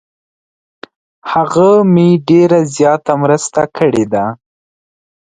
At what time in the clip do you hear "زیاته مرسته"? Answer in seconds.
2.75-3.61